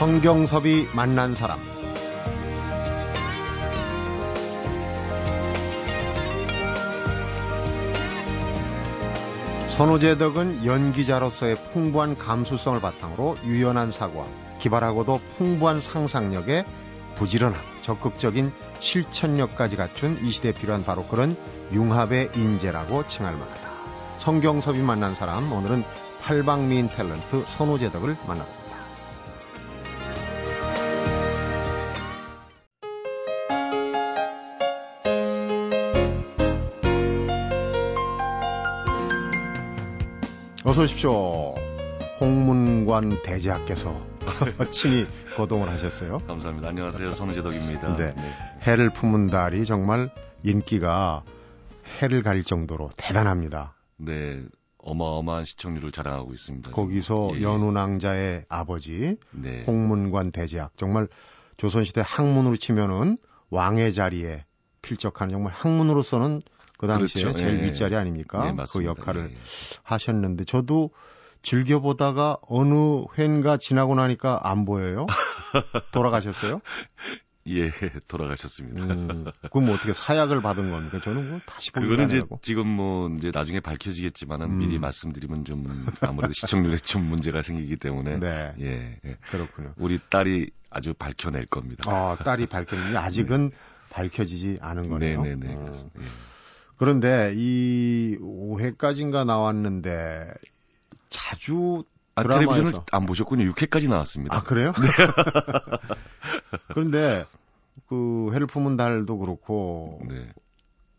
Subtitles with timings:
[0.00, 1.58] 성경섭이 만난 사람
[9.68, 14.24] 선우재덕은 연기자로서의 풍부한 감수성을 바탕으로 유연한 사과,
[14.58, 16.64] 기발하고도 풍부한 상상력에
[17.16, 21.36] 부지런함, 적극적인 실천력까지 갖춘 이 시대에 필요한 바로 그런
[21.74, 23.70] 융합의 인재라고 칭할 만하다.
[24.16, 25.84] 성경섭이 만난 사람, 오늘은
[26.22, 28.59] 팔방미인 탤런트 선우재덕을 만나봅니다.
[40.80, 41.54] 어서 오십시오.
[42.20, 44.00] 홍문관 대제학께서
[44.72, 46.20] 친히 거동을 하셨어요.
[46.20, 46.68] 감사합니다.
[46.68, 47.12] 안녕하세요.
[47.12, 47.96] 선우재덕입니다.
[47.98, 48.14] 네.
[48.14, 48.32] 네.
[48.62, 50.10] 해를 품은 달이 정말
[50.42, 51.22] 인기가
[52.00, 53.74] 해를 가릴 정도로 대단합니다.
[53.98, 54.42] 네.
[54.78, 56.70] 어마어마한 시청률을 자랑하고 있습니다.
[56.70, 57.42] 거기서 예, 예.
[57.42, 59.64] 연운왕자의 아버지 네.
[59.66, 61.08] 홍문관 대제학 정말
[61.58, 63.18] 조선시대 학문으로 치면은
[63.50, 64.46] 왕의 자리에
[64.80, 66.40] 필적하는 정말 학문으로서는
[66.80, 67.38] 그 당시에 그렇죠.
[67.38, 67.64] 제일 예.
[67.64, 68.50] 윗자리 아닙니까?
[68.50, 69.36] 네, 그 역할을 예.
[69.82, 70.88] 하셨는데 저도
[71.42, 75.06] 즐겨 보다가 어느 회인가 지나고 나니까 안 보여요?
[75.92, 76.62] 돌아가셨어요?
[77.48, 77.70] 예,
[78.08, 78.82] 돌아가셨습니다.
[78.82, 81.00] 음, 그럼 뭐 어떻게 사약을 받은 겁니까?
[81.04, 84.58] 저는 뭐 다시 보기 그거는 이제 지금 뭐 이제 나중에 밝혀지겠지만은 음.
[84.58, 85.66] 미리 말씀드리면 좀
[86.00, 88.54] 아무래도 시청률에 좀 문제가 생기기 때문에 네.
[88.58, 89.16] 예, 예.
[89.30, 89.74] 그렇군요.
[89.76, 91.90] 우리 딸이 아주 밝혀낼 겁니다.
[91.90, 93.56] 아, 딸이 밝혀내니 아직은 네.
[93.90, 95.22] 밝혀지지 않은 거네요.
[95.22, 95.54] 네, 네, 네.
[95.54, 95.90] 어.
[95.98, 96.04] 예.
[96.80, 100.32] 그런데 이 5회까지인가 나왔는데
[101.10, 103.44] 자주 아, 텔레비전을 안 보셨군요.
[103.52, 104.34] 6회까지 나왔습니다.
[104.34, 104.72] 아, 그래요?
[104.72, 104.88] 네.
[106.68, 107.26] 그런데
[107.86, 110.32] 그 해를 품은 달도 그렇고 네.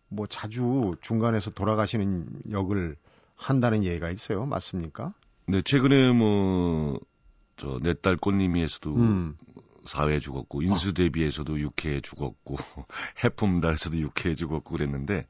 [0.07, 2.95] 뭐 자주 중간에서 돌아가시는 역을
[3.35, 4.45] 한다는 얘기가 있어요.
[4.45, 5.14] 맞습니까?
[5.47, 6.99] 네, 최근에 뭐
[7.58, 9.36] 저 내 딸 꽃님이에서도 음.
[9.86, 12.58] 4회 죽었고 인수 대비에서도 6회 죽었고
[13.23, 15.27] 해품달에서도 6회 죽었고 그랬는데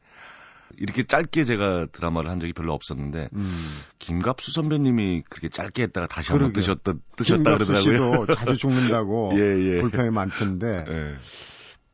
[0.78, 3.52] 이렇게 짧게 제가 드라마를 한 적이 별로 없었는데 음.
[4.00, 7.82] 김갑수 선배님이 그렇게 짧게 했다가 다시 한번 뜨셨다 뜨셨다 그러더라고요.
[7.82, 9.82] 씨도 자주 죽는다고 예, 예.
[9.82, 11.16] 불평이 많던데 예.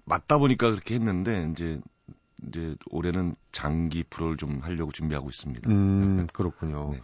[0.05, 1.79] 맞다 보니까 그렇게 했는데 이제
[2.47, 5.69] 이제 올해는 장기 프로를 좀 하려고 준비하고 있습니다.
[5.69, 6.91] 음, 그렇군요.
[6.93, 7.01] 네.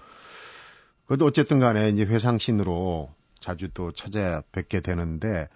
[1.08, 5.50] 그래도 어쨌든 간에 이제 회상신으로 자주 또 찾아뵙게 되는데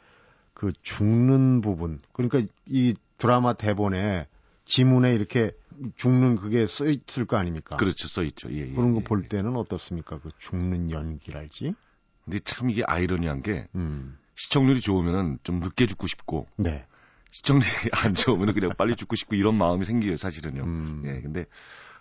[0.54, 4.28] 그 죽는 부분 그러니까 이 드라마 대본에
[4.68, 5.52] 지문에 이렇게
[5.96, 7.78] 죽는 그게 써 있을 거 아닙니까?
[7.78, 8.52] 그렇죠, 써 있죠.
[8.52, 9.28] 예, 예, 그런 거볼 예.
[9.28, 10.20] 때는 어떻습니까?
[10.20, 11.74] 그 죽는 연기랄지.
[12.26, 14.18] 근데 참 이게 아이러니한 게 음.
[14.36, 16.86] 시청률이 좋으면은 좀 늦게 죽고 싶고, 네.
[17.32, 20.64] 시청률이 안 좋으면 그냥 빨리 죽고 싶고 이런 마음이 생겨요, 사실은요.
[20.64, 21.04] 음.
[21.06, 21.46] 예, 근데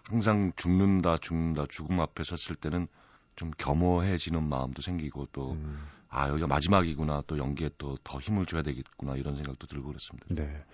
[0.05, 2.89] 항상 죽는다, 죽는다, 죽음 앞에 섰을 때는
[3.37, 5.87] 좀 겸허해지는 마음도 생기고 또 음.
[6.09, 10.27] 아 여기가 마지막이구나 또 연기에 또 더 힘을 줘야 되겠구나 이런 생각도 들고 그렇습니다.
[10.31, 10.65] 네.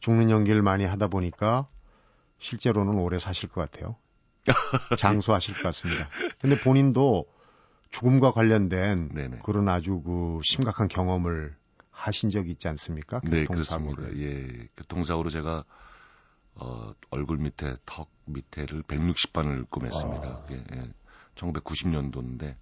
[0.00, 1.68] 죽는 연기를 많이 하다 보니까
[2.38, 3.96] 실제로는 오래 사실 것 같아요.
[4.98, 6.08] 장수하실 것 같습니다.
[6.40, 7.26] 근데 본인도
[7.90, 9.38] 죽음과 관련된 네네.
[9.44, 11.56] 그런 아주 그 심각한 경험을
[11.90, 13.20] 하신 적이 있지 않습니까?
[13.24, 14.02] 네, 그렇습니다.
[14.16, 15.64] 예, 교통사고로 제가
[16.56, 20.24] 어, 얼굴 밑에 턱 밑에를 160반을 꿰맸습니다.
[20.26, 20.46] 아.
[20.50, 20.92] 예, 예.
[21.36, 22.56] 1990년도인데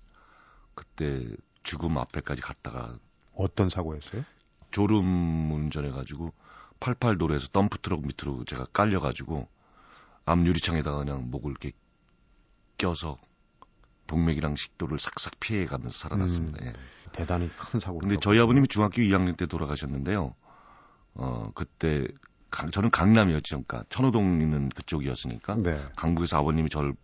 [0.74, 1.26] 그때
[1.62, 2.98] 죽음 앞에까지 갔다가
[3.34, 4.24] 어떤 사고였어요?
[4.70, 6.32] 졸음 운전해가지고
[6.80, 9.48] 88 도로에서 덤프 트럭 밑으로 제가 깔려가지고
[10.24, 11.72] 앞 유리창에다가 그냥 목을 이렇게
[12.78, 13.18] 껴서
[14.06, 16.62] 동맥이랑 식도를 싹싹 피해가면서 살아났습니다.
[16.62, 16.72] 음, 예.
[17.12, 17.98] 대단히 큰 사고.
[17.98, 20.34] 근데 저희 아버님이 중학교 2학년 때 돌아가셨는데요.
[21.14, 22.08] 어 그때
[22.50, 23.62] 강, 저는 강남이었죠.
[23.62, 25.84] 그러니까 천호동 있는 그쪽이었으니까 네.
[25.96, 26.94] 강북에서 아버님이 저를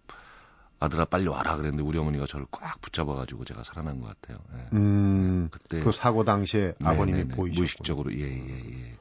[0.80, 4.38] 아들아 빨리 와라 그랬는데 우리 어머니가 저를 꽉 붙잡아가지고 제가 살아난 것 같아요.
[4.56, 4.76] 예.
[4.76, 7.34] 음, 그때 그 사고 당시에 네, 아버님이 네, 네.
[7.34, 8.48] 보이셨고 무의식적으로 예예예.
[8.48, 8.94] 예, 예.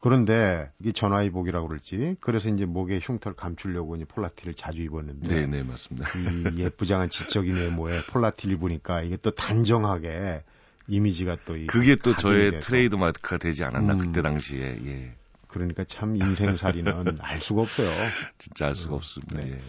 [0.00, 2.16] 그런데 이게 전화위복이라고 그랬지.
[2.20, 5.28] 그래서 이제 목에 흉터를 감추려고 이제 폴라티를 자주 입었는데.
[5.28, 6.08] 네, 네, 맞습니다.
[6.18, 10.42] 이 예쁘장한 지적인 외모에 폴라티 입으니까 이게 또 단정하게
[10.88, 12.66] 이미지가 또 그게 또 저의 돼서.
[12.66, 13.98] 트레이드 마크가 되지 않았나 음.
[14.00, 14.80] 그때 당시에.
[14.84, 15.14] 예.
[15.52, 17.90] 그러니까 참 인생살이는 알 수가 없어요.
[18.38, 19.36] 진짜 알 수가 음, 없습니다.
[19.36, 19.52] 네.
[19.52, 19.60] 예.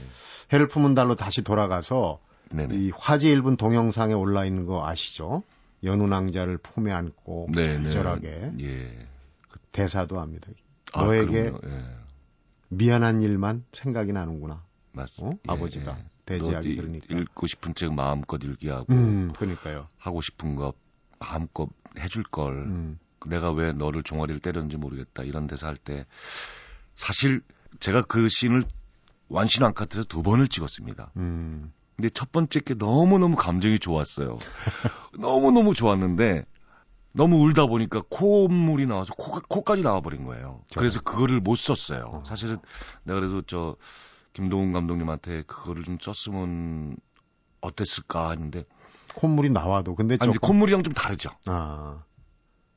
[0.52, 2.20] 해를 품은 달로 다시 돌아가서
[2.52, 2.76] 네네.
[2.76, 5.44] 이 화제 일분 동영상에 올라 있는 거 아시죠?
[5.84, 9.08] 연운왕자를 품에 안고 절절하게 예.
[9.72, 10.48] 대사도 합니다.
[10.94, 11.86] 아, 너에게 예.
[12.70, 14.64] 미안한 일만 생각이 나는구나.
[14.94, 15.36] 맞습니다.
[15.36, 15.40] 어?
[15.50, 16.06] 예, 아버지가 예.
[16.26, 19.90] 대지하기 그러니까 읽고 싶은 책 마음껏 읽게 하고 음, 그러니까요.
[19.98, 20.74] 하고 싶은 거
[21.20, 21.68] 마음껏
[22.00, 23.00] 해줄 걸 음.
[23.28, 26.06] 내가 왜 너를 종아리를 때렸는지 모르겠다 이런 대사 할 때
[26.96, 27.42] 사실
[27.80, 28.64] 제가 그 씬을
[29.30, 31.12] 완신 안카트에서 두 번을 찍었습니다.
[31.18, 31.74] 음.
[31.96, 34.38] 근데 첫 번째 게 너무너무 감정이 좋았어요.
[35.20, 36.46] 너무너무 좋았는데
[37.12, 40.62] 너무 울다 보니까 콧물이 나와서 코가, 코까지 나와버린 거예요.
[40.76, 42.06] 그래서 그거를 못 썼어요.
[42.06, 42.24] 어.
[42.26, 42.58] 사실은
[43.04, 43.76] 내가 그래도 저
[44.34, 46.98] 김동훈 감독님한테 그거를 좀 썼으면
[47.62, 48.66] 어땠을까 했는데
[49.16, 50.48] 콧물이 나와도 근데 아니 조금...
[50.50, 51.30] 콧물이랑 좀 다르죠.
[51.46, 52.04] 아.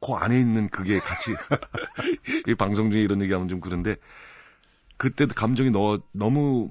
[0.01, 1.33] 코 안에 있는 그게 같이
[2.47, 3.97] 이 방송 중에 이런 얘기하면 좀 그런데
[4.97, 6.71] 그때 감정이 너, 너무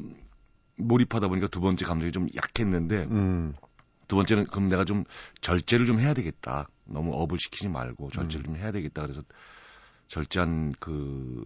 [0.77, 3.54] 몰입하다 보니까 두 번째 감정이 좀 약했는데 음.
[4.07, 5.04] 두 번째는 그럼 내가 좀
[5.42, 6.68] 절제를 좀 해야 되겠다.
[6.86, 8.45] 너무 업을 시키지 말고 절제를 음.
[8.45, 9.01] 좀 해야 되겠다.
[9.01, 9.22] 그래서
[10.07, 11.45] 절제한 그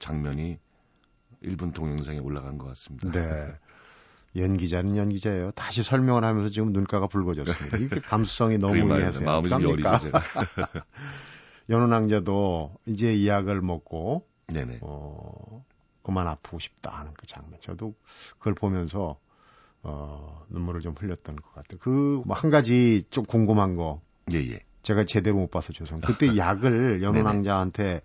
[0.00, 0.58] 장면이
[1.44, 3.10] 1분 동영상에 올라간 것 같습니다.
[3.10, 3.54] 네.
[4.36, 5.50] 연기자는 연기자예요.
[5.52, 7.76] 다시 설명을 하면서 지금 눈가가 붉어졌습니다.
[7.78, 9.24] 이게 감수성이 너무 이해하세요.
[9.24, 10.22] 마음이 좀 제가.
[11.68, 14.78] 연운왕자도 이제 이 약을 먹고 네네.
[14.80, 15.64] 어,
[16.02, 17.58] 그만 아프고 싶다 하는 그 장면.
[17.60, 17.94] 저도
[18.38, 19.18] 그걸 보면서
[19.82, 21.78] 어, 눈물을 좀 흘렸던 것 같아요.
[21.78, 24.00] 그한 뭐 가지 좀 궁금한 거.
[24.32, 24.60] 예, 예.
[24.82, 26.06] 제가 제대로 못 봐서 죄송합니다.
[26.06, 28.02] 그때 약을 연운왕자한테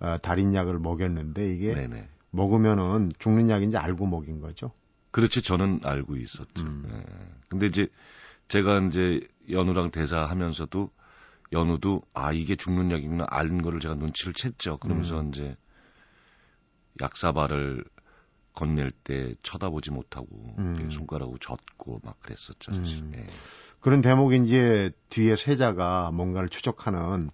[0.00, 2.08] 어, 달인 약을 먹였는데 이게 네네.
[2.30, 4.72] 먹으면은 죽는 약인지 알고 먹인 거죠.
[5.16, 6.62] 그렇지 저는 알고 있었죠.
[6.62, 6.82] 음.
[6.86, 7.02] 네.
[7.48, 7.88] 근데 이제
[8.48, 10.90] 제가 이제 연우랑 대사하면서도
[11.54, 14.78] 연우도 아 이게 죽는 약이구나 아는 거를 제가 눈치를 챘죠.
[14.78, 15.30] 그러면서 음.
[15.30, 15.56] 이제
[17.00, 17.86] 약사발을
[18.56, 20.90] 건넬 때 쳐다보지 못하고 음.
[20.90, 22.74] 손가락으으로 젓고 막 그랬었죠.
[22.74, 23.02] 사실.
[23.04, 23.12] 음.
[23.12, 23.26] 네.
[23.80, 27.30] 그런 대목이 이제 뒤에 세자가 뭔가를 추적하는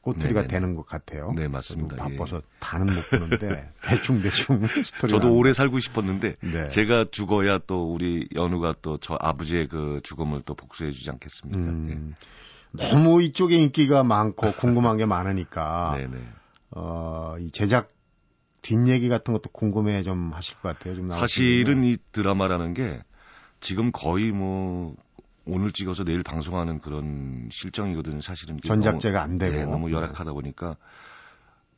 [0.00, 0.48] 꼬투리가 네네.
[0.48, 1.32] 되는 것 같아요.
[1.36, 1.96] 네, 맞습니다.
[1.96, 2.40] 바빠서 예.
[2.60, 5.10] 다는 못 보는데 대충 대충 스토리.
[5.10, 6.68] 저도 오래 살고 싶었는데 네.
[6.68, 11.60] 제가 죽어야 또 우리 연우가 또 저 아버지의 그 죽음을 또 복수해 주지 않겠습니까?
[11.60, 12.14] 음,
[12.72, 12.90] 네.
[12.90, 15.96] 너무 이쪽에 인기가 많고 궁금한 게 많으니까.
[16.70, 17.88] 어, 이 제작
[18.62, 20.94] 뒷얘기 같은 것도 궁금해 좀 하실 것 같아요.
[20.94, 23.02] 좀 사실은 이 드라마라는 게
[23.60, 24.94] 지금 거의 뭐
[25.48, 28.20] 오늘 찍어서 내일 방송하는 그런 실정이거든요.
[28.20, 30.76] 사실은 전작제가 안 되고 네, 너무 열악하다 보니까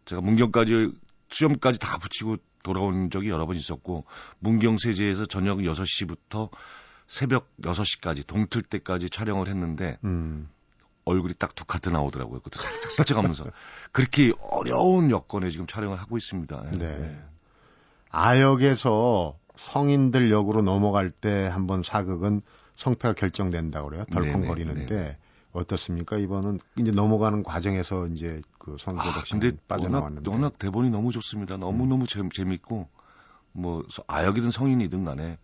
[0.05, 0.93] 제가 문경까지
[1.31, 4.05] 수염까지 다 붙이고 돌아온 적이 여러 번 있었고
[4.40, 6.50] 문경 세제에서 저녁 6시부터
[7.06, 10.49] 새벽 6시까지 동틀 때까지 촬영을 했는데 음.
[11.05, 12.40] 얼굴이 딱 두 카트 나오더라고요.
[12.40, 13.44] 그것도 살짝 슬쩍하면서
[13.93, 16.62] 그렇게 어려운 여건에 지금 촬영을 하고 있습니다.
[16.72, 16.78] 네.
[16.78, 17.20] 네.
[18.11, 22.40] 아역에서 성인들 역으로 넘어갈 때 한번 사극은
[22.81, 24.05] 성패가 결정된다고 그래요.
[24.11, 25.19] 덜컹거리는데.
[25.53, 26.17] 어떻습니까?
[26.17, 31.56] 이번은 이제 넘어가는 과정에서 이제 그 성재덕 씨는 아, 빠져나왔는데 워낙, 워낙 대본이 너무 좋습니다.
[31.56, 32.29] 너무 너무 음.
[32.31, 32.88] 재밌고
[33.53, 35.38] 뭐 아역이든 성인이든 간에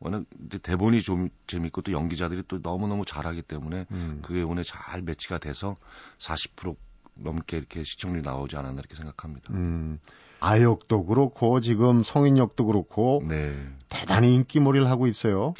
[0.00, 4.20] 워낙 이제 대본이 좀 재밌고 또 연기자들이 또 너무 너무 잘하기 때문에 음.
[4.22, 5.76] 그게 오늘 잘 매치가 돼서
[6.18, 6.74] 40%
[7.14, 9.52] 넘게 이렇게 시청률이 나오지 않았나 이렇게 생각합니다.
[9.52, 10.00] 음.
[10.40, 13.54] 아역도 그렇고 지금 성인역도 그렇고 네.
[13.90, 15.54] 대단히 인기몰이를 하고 있어요.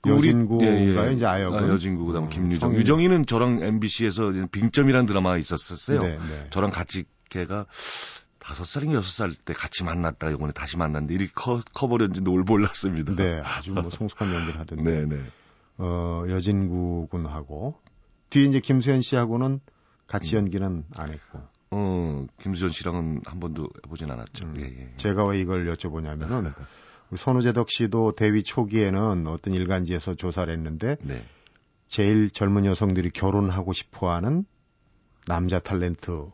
[0.00, 1.12] 그 여진구가 예, 예.
[1.12, 2.80] 이제 아역은 아, 여진구 그다음 음, 김유정 성인...
[2.80, 6.00] 유정이는 저랑 MBC에서 빙점이라는 드라마 있었었어요.
[6.00, 6.46] 네, 네.
[6.50, 7.66] 저랑 같이 걔가
[8.38, 13.16] 다섯 살인가 여섯 살 때 같이 만났다 이번에 다시 만났는데 이렇게 커, 커버렸는지도 몰랐습니다.
[13.16, 14.84] 네, 아주 뭐 성숙한 연기를 하던데.
[15.06, 15.22] 네, 네.
[15.78, 17.80] 어, 여진구 군하고
[18.30, 19.60] 뒤에 이제 김수현 씨하고는
[20.06, 20.38] 같이 음.
[20.38, 21.40] 연기는 안 했고.
[21.72, 24.46] 어, 김수현 씨랑은 한 번도 해보진 않았죠.
[24.46, 24.90] 음, 예, 예.
[24.96, 26.54] 제가 왜 이걸 여쭤보냐면은
[27.14, 31.22] 손우재덕 씨도 데뷔 초기에는 어떤 일간지에서 조사를 했는데 네.
[31.88, 34.44] 제일 젊은 여성들이 결혼하고 싶어하는
[35.26, 36.32] 남자 탤런트로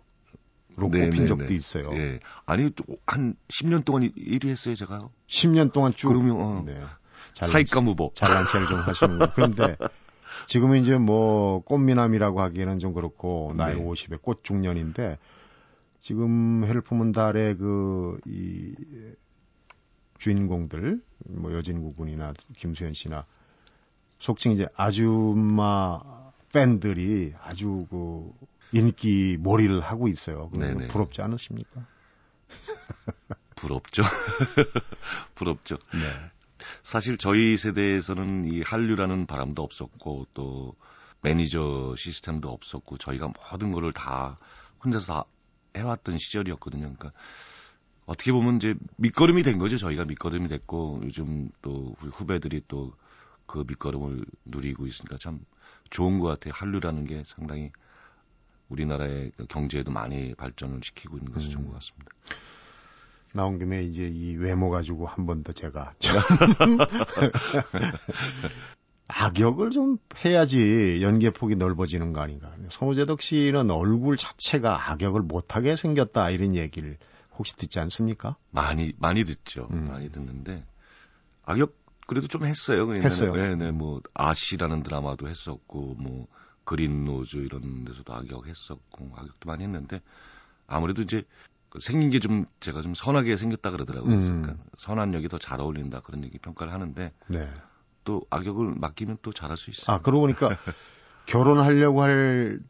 [0.76, 1.54] 네, 꼽힌 네, 적도 네.
[1.54, 1.90] 있어요.
[1.94, 2.20] 예.
[2.46, 2.70] 아니
[3.06, 5.08] 한 10년 동안 1위 했어요 제가.
[5.28, 6.08] 10년 동안 쭉.
[6.08, 6.62] 그러면 어.
[6.64, 6.80] 네.
[7.34, 8.12] 사익감 후보.
[8.14, 9.32] 잘난 체를 좀 하시는 거.
[9.34, 9.76] 그런데
[10.48, 13.82] 지금은 이제 뭐 꽃미남이라고 하기에는 좀 그렇고 나이 네.
[13.82, 15.18] 50에 꽃 중년인데
[16.00, 18.74] 지금 헬프문 달에 그 이
[20.22, 23.26] 주인공들 뭐 여진구 군이나 김수현 씨나
[24.20, 26.00] 속칭 이제 아줌마
[26.52, 28.32] 팬들이 아주 그
[28.72, 30.48] 인기 몰이를 하고 있어요.
[30.54, 30.86] 네네.
[30.88, 31.84] 부럽지 않으십니까?
[33.56, 34.02] 부럽죠.
[35.34, 35.78] 부럽죠.
[35.92, 36.30] 네.
[36.84, 40.76] 사실 저희 세대에서는 이 한류라는 바람도 없었고 또
[41.22, 44.38] 매니저 시스템도 없었고 저희가 모든 거를 다
[44.84, 45.24] 혼자서 다
[45.76, 46.82] 해왔던 시절이었거든요.
[46.82, 47.10] 그러니까
[48.06, 49.76] 어떻게 보면 이제 밑거름이 된 거죠.
[49.76, 52.92] 저희가 밑거름이 됐고 요즘 또 후배들이 또
[53.46, 55.40] 그 밑거름을 누리고 있으니까 참
[55.90, 56.54] 좋은 것 같아요.
[56.56, 57.70] 한류라는 게 상당히
[58.70, 61.50] 우리나라의 경제에도 많이 발전을 시키고 있는 것이 음.
[61.50, 62.10] 좋은 것 같습니다.
[63.34, 65.92] 나온 김에 이제 이 외모 가지고 한 번 더 제가
[69.08, 72.54] 악역을 좀 해야지 연기 폭이 넓어지는 거 아닌가.
[72.70, 76.96] 선우재덕 씨는 얼굴 자체가 악역을 못하게 생겼다 이런 얘기를
[77.38, 78.36] 혹시 듣지 않습니까?
[78.50, 79.68] 많이 많이 듣죠.
[79.72, 79.88] 음.
[79.88, 80.64] 많이 듣는데
[81.44, 82.86] 악역 그래도 좀 했어요.
[82.86, 83.32] 그냥 했어요.
[83.32, 86.26] 네, 네, 뭐 아씨라는 드라마도 했었고 뭐
[86.64, 90.00] Green Rose 이런 데서도 악역 했었고 악역도 많이 했는데
[90.66, 91.22] 아무래도 이제
[91.70, 94.14] 그 생긴 게 좀 제가 좀 선하게 생겼다 그러더라고요.
[94.14, 94.42] 음.
[94.42, 97.54] 그러니까 선한 역이 더 잘 어울린다 그런 얘기 평가를 하는데 네.
[98.04, 99.96] 또 악역을 맡기면 또 잘할 수 있어요.
[99.96, 100.48] 아 그러고 보니까
[101.26, 102.60] 결혼하려고 할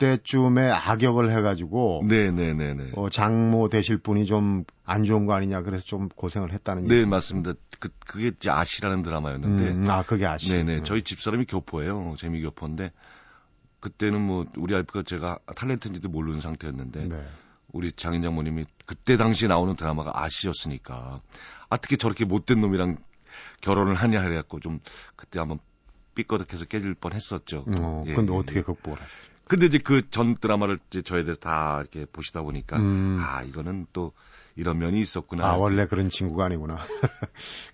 [0.00, 2.90] 때쯤에 악역을 해가지고 네네네네 네, 네, 네.
[2.96, 7.06] 어, 장모 되실 분이 좀 안 좋은 거 아니냐 그래서 좀 고생을 했다는 네 얘기.
[7.06, 7.52] 맞습니다.
[7.78, 10.52] 그 그게 이제 아시라는 드라마였는데 음, 아 그게 아시.
[10.52, 10.84] 네네 음.
[10.84, 12.16] 저희 집 사람이 교포예요.
[12.18, 12.90] 재미 교포인데
[13.78, 17.24] 그때는 뭐 우리 아이프가 제가 탤런트인지도 모르는 상태였는데 네.
[17.68, 21.20] 우리 장인 장모님이 그때 당시에 나오는 드라마가 아시였으니까
[21.68, 22.96] 아 특히 저렇게 못된 놈이랑
[23.60, 24.80] 결혼을 하냐 해갖고 좀
[25.14, 25.60] 그때 한번
[26.16, 27.64] 삐꺼덕해서 깨질 뻔했었죠.
[27.78, 29.39] 어, 예, 근데 예, 어떻게 극복을 하셨어요?
[29.50, 33.18] 근데 이제 그 전 드라마를 이제 저에 대해서 다 이렇게 보시다 보니까 음.
[33.20, 34.12] 아 이거는 또
[34.54, 35.44] 이런 면이 있었구나.
[35.44, 36.78] 아 원래 그런 친구가 아니구나.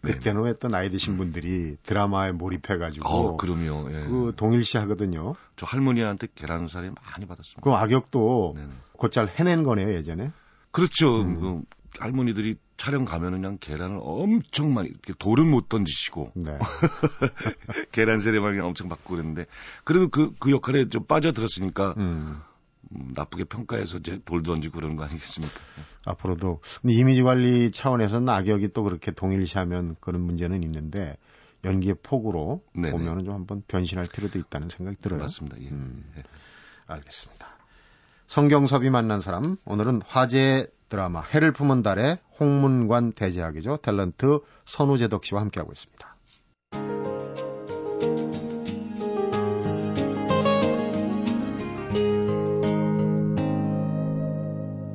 [0.00, 3.06] 그때는 왜또 나이 드신 분들이 드라마에 몰입해가지고.
[3.06, 3.90] 어, 그럼요.
[3.90, 4.06] 예.
[4.06, 5.35] 그 동일시 하거든요.
[5.56, 7.61] 저 할머니한테 계란살이 많이 받았습니다.
[7.61, 8.56] 그 악역도
[8.92, 10.33] 곧잘 해낸 거네요 예전에.
[10.71, 11.21] 그렇죠.
[11.21, 11.62] 음.
[11.96, 16.58] 그 할머니들이 촬영 가면은 그냥 계란을 엄청 많이 이렇게 돌은 못 던지시고 네.
[17.92, 19.46] 계란 세례만 엄청 받고 그랬는데
[19.84, 22.40] 그래도 그그 그 역할에 좀 빠져들었으니까 음.
[22.92, 25.54] 음, 나쁘게 평가해서 이제 돌 던지고 그러는 거 아니겠습니까?
[26.04, 31.16] 앞으로도 이미지 관리 차원에서는 악역이 또 그렇게 동일시하면 그런 문제는 있는데
[31.64, 32.92] 연기의 폭으로 네네.
[32.92, 35.20] 보면은 좀 한번 변신할 필요도 있다는 생각이 들어요.
[35.20, 35.56] 맞습니다.
[35.60, 35.68] 예.
[35.68, 36.22] 음, 예.
[36.86, 37.56] 알겠습니다.
[38.28, 43.78] 성경섭이 만난 사람 오늘은 화제 드라마 해를 품은 달의 홍문관 대제학이죠.
[43.78, 46.16] 탤런트 선우재덕 씨와 함께하고 있습니다.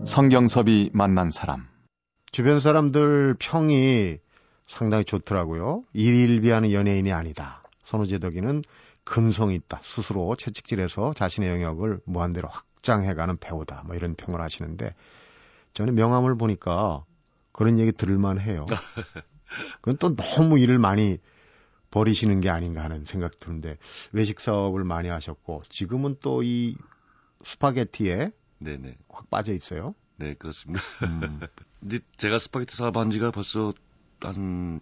[0.05, 1.67] 성경섭이 만난 사람.
[2.31, 4.17] 주변 사람들 평이
[4.67, 5.83] 상당히 좋더라고요.
[5.93, 7.63] 일일비하는 연예인이 아니다.
[7.83, 8.62] 선우재덕이는
[9.03, 9.79] 근성이 있다.
[9.81, 13.83] 스스로 채찍질해서 자신의 영역을 무한대로 확장해가는 배우다.
[13.86, 14.93] 뭐 이런 평을 하시는데
[15.74, 17.06] 저는 명함을 보니까
[17.51, 18.66] 그런 얘기 들을만 해요.
[19.82, 21.18] 그건 또 너무 일을 많이
[21.91, 23.78] 벌이시는 게 아닌가 하는 생각 드는데
[24.13, 26.75] 외식 사업을 많이 하셨고 지금은 또 이
[27.44, 28.98] 스파게티에 네네.
[29.10, 29.96] 확 빠져 있어요.
[30.18, 30.82] 네 그렇습니다.
[31.04, 31.40] 음.
[31.84, 33.74] 이제 제가 스파게티 사업한 지가 벌써
[34.20, 34.80] 한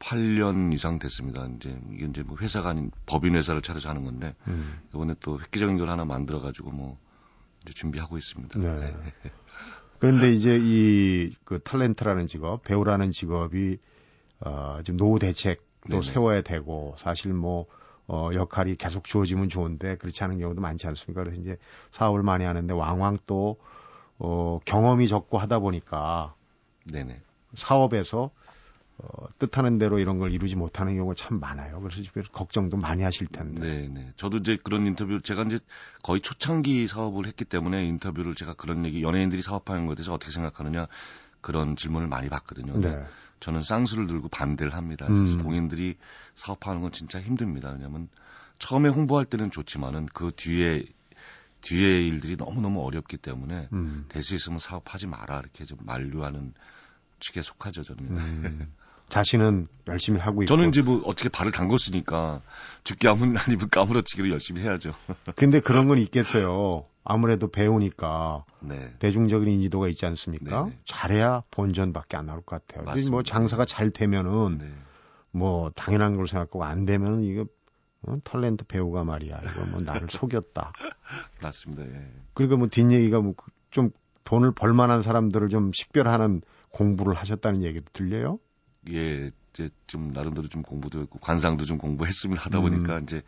[0.00, 1.46] 8년 이상 됐습니다.
[1.56, 4.80] 이제 이게 이제 뭐 회사가 아닌 법인 회사를 차려서 하는 건데 음.
[4.90, 6.98] 이번에 또 획기적인 걸 하나 만들어 가지고 뭐
[7.62, 8.58] 이제 준비하고 있습니다.
[8.58, 8.94] 네.
[10.00, 10.00] 네.
[10.00, 13.78] 그런데 이제 이 그 탤런트라는 직업, 배우라는 직업이
[14.40, 16.02] 어 지금 노후 대책도.
[16.02, 17.66] 세워야 되고 사실 뭐
[18.06, 21.22] 어, 역할이 계속 주어지면 좋은데 그렇지 않은 경우도 많지 않습니까?
[21.24, 21.56] 그래서 이제
[21.92, 23.58] 사업을 많이 하는데 왕왕 또
[24.18, 26.34] 어, 경험이 적고 하다 보니까
[26.84, 27.20] 네네.
[27.54, 28.30] 사업에서
[29.04, 31.80] 어, 뜻하는 대로 이런 걸 이루지 못하는 경우가 참 많아요.
[31.80, 33.60] 그래서 걱정도 많이 하실 텐데.
[33.60, 34.12] 네, 네.
[34.16, 35.58] 저도 이제 그런 인터뷰 제가 이제
[36.02, 40.86] 거의 초창기 사업을 했기 때문에 인터뷰를 제가 그런 얘기 연예인들이 사업하는 것에 대해서 어떻게 생각하느냐
[41.40, 42.80] 그런 질문을 많이 받거든요.
[42.80, 43.04] 네.
[43.40, 45.06] 저는 쌍수를 들고 반대를 합니다.
[45.08, 45.38] 음.
[45.38, 45.96] 동인들이
[46.34, 47.70] 사업하는 건 진짜 힘듭니다.
[47.70, 48.08] 왜냐하면
[48.58, 50.84] 처음에 홍보할 때는 좋지만은 그 뒤에
[51.60, 54.04] 뒤에 일들이 너무너무 어렵기 때문에 음.
[54.08, 56.54] 될수 있으면 사업하지 마라 이렇게 좀 만류하는
[57.20, 58.04] 측에 속하죠 저는.
[58.10, 58.72] 음.
[59.14, 60.48] 자신은 열심히 하고 있고.
[60.48, 62.40] 저는 이제 뭐 어떻게 발을 담궜으니까
[62.82, 64.92] 죽기 아무 아니면 까무러치기를 열심히 해야죠.
[65.36, 66.86] 근데 그런 건 있겠어요.
[67.04, 68.92] 아무래도 배우니까 네.
[68.98, 70.64] 대중적인 인지도가 있지 않습니까?
[70.64, 70.78] 네네.
[70.84, 72.84] 잘해야 본전밖에 안 나올 것 같아요.
[72.86, 73.10] 맞습니다.
[73.12, 74.72] 뭐 장사가 잘 되면은 네.
[75.30, 77.46] 뭐 당연한 걸 생각하고 안 되면은 이거
[78.06, 78.16] 어?
[78.24, 79.40] 탤런트 배우가 말이야.
[79.42, 80.72] 이거 뭐 나를 속였다.
[81.40, 81.84] 맞습니다.
[81.84, 82.10] 예.
[82.34, 83.34] 그러니까 뭐 뒷얘기가 뭐
[83.70, 83.90] 좀
[84.24, 86.40] 돈을 벌만한 사람들을 좀 식별하는
[86.70, 88.38] 공부를 하셨다는 얘기도 들려요?
[88.90, 93.02] 예, 이제 좀 나름대로 좀 공부도 했고 관상도 좀 공부했으면 하다 보니까 음.
[93.04, 93.22] 이제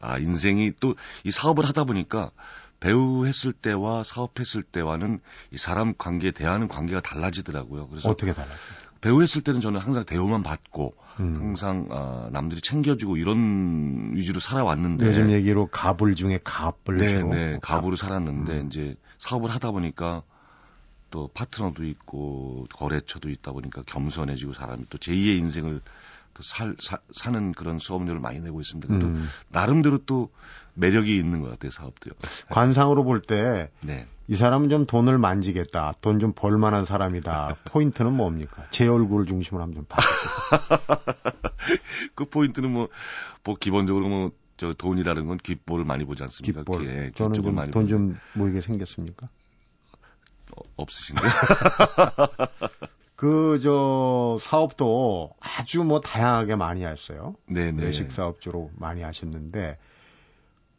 [0.00, 0.94] 아 인생이 또
[1.24, 2.30] 이 사업을 하다 보니까
[2.80, 5.20] 배우 했을 때와 사업했을 때와는
[5.50, 7.88] 이 사람 관계에 대하는 관계가 달라지더라고요.
[7.88, 8.54] 그래서 어떻게 달라요?
[9.00, 11.36] 배우 했을 때는 저는 항상 대우만 받고 음.
[11.36, 17.96] 항상 아, 남들이 챙겨주고 이런 위주로 살아왔는데 요즘 얘기로 가불 중에 갑을 네, 네, 가불로
[17.96, 18.66] 살았는데 음.
[18.66, 20.22] 이제 사업을 하다 보니까
[21.10, 25.80] 또 파트너도 있고 거래처도 있다 보니까 겸손해지고 사람이 또 제2의 인생을
[26.34, 28.98] 또 살, 사, 사는 그런 수업료를 많이 내고 있습니다.
[28.98, 29.26] 또 음.
[29.48, 30.28] 나름대로 또
[30.74, 32.12] 매력이 있는 것 같아요, 사업도요.
[32.50, 34.06] 관상으로 볼 때, 네.
[34.28, 37.56] 이 사람은 좀 돈을 만지겠다, 돈 좀 벌만한 사람이다.
[37.64, 38.66] 포인트는 뭡니까?
[38.70, 40.02] 제 얼굴을 중심으로 한번 좀 봐.
[42.14, 42.88] 그 포인트는 뭐,
[43.42, 46.64] 뭐 기본적으로 뭐, 저 돈이라는 건 귓볼을 많이 보지 않습니까?
[46.64, 46.86] 귓볼.
[46.86, 49.28] 예, 저는 돈좀 모이게 생겼습니까?
[50.56, 51.22] 어, 없으신데.
[53.16, 57.34] 그, 저, 사업도 아주 뭐 다양하게 많이 했어요.
[57.46, 57.82] 네네.
[57.82, 59.78] 외식 사업주로 많이 하셨는데,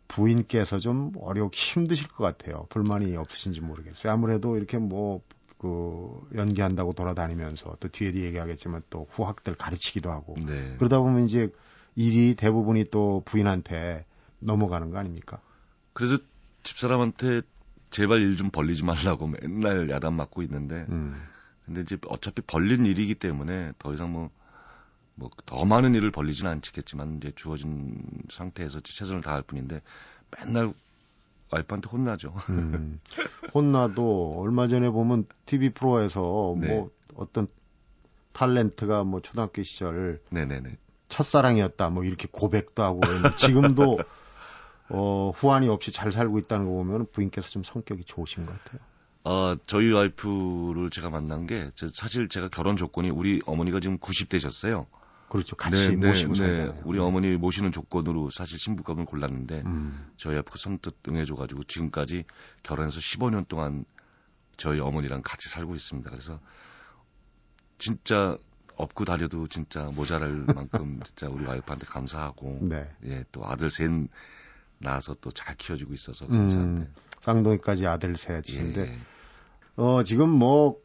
[0.07, 2.65] 부인께서 좀 어렵고 힘드실 것 같아요.
[2.69, 4.13] 불만이 없으신지 모르겠어요.
[4.13, 5.21] 아무래도 이렇게 뭐,
[5.57, 10.35] 그, 연기한다고 돌아다니면서 또 뒤에 얘기하겠지만 또 후학들 가르치기도 하고.
[10.45, 10.75] 네.
[10.77, 11.49] 그러다 보면 이제
[11.95, 14.05] 일이 대부분이 또 부인한테
[14.39, 15.39] 넘어가는 거 아닙니까?
[15.93, 16.19] 그래서
[16.61, 17.41] 집사람한테
[17.89, 21.21] 제발 일 좀 벌리지 말라고 맨날 야단 맞고 있는데, 음.
[21.65, 24.29] 근데 이제 어차피 벌린 일이기 때문에 더 이상 뭐,
[25.15, 27.97] 뭐 더 많은 일을 벌리지는 않겠지만 이제 주어진
[28.29, 29.81] 상태에서 최선을 다할 뿐인데
[30.37, 30.71] 맨날
[31.51, 32.33] 와이프한테 혼나죠.
[32.51, 32.99] 음.
[33.53, 36.67] 혼나도 얼마 전에 보면 TV 프로에서 네.
[36.67, 37.47] 뭐 어떤
[38.33, 40.77] 탤런트가 뭐 초등학교 시절 네네네.
[41.09, 43.01] 첫사랑이었다 뭐 이렇게 고백도 하고
[43.37, 43.97] 지금도
[44.89, 48.81] 어, 후환이 없이 잘 살고 있다는 거 보면 부인께서 좀 성격이 좋으신 것 같아요.
[49.23, 54.85] 어, 저희 와이프를 제가 만난 게 사실 제가 결혼 조건이 우리 어머니가 지금 90대셨어요.
[55.27, 55.57] 그렇죠.
[55.57, 56.81] 같이 네, 네 모시고 네, 네.
[56.85, 60.11] 우리 어머니 모시는 조건으로 사실 신부감을 골랐는데 음.
[60.15, 62.23] 저희 와이프가 선뜻 응해줘가지고 지금까지
[62.63, 63.83] 결혼해서 15년 동안
[64.55, 66.09] 저희 어머니랑 같이 살고 있습니다.
[66.09, 66.39] 그래서
[67.77, 68.37] 진짜
[68.77, 72.89] 업고 다려도 진짜 모자랄 만큼 진짜 우리 와이프한테 감사하고 네.
[73.05, 73.89] 예, 또 아들 셋
[74.79, 76.81] 낳아서 또 잘 키워주고 있어서 감사한데.
[76.81, 78.99] 음, 쌍둥이까지 아들 셋인데 예, 예.
[79.75, 80.79] 어 지금 뭐